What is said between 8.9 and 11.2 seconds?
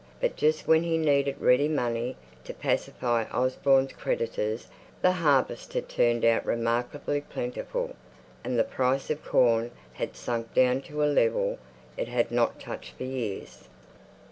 of corn had sunk down to a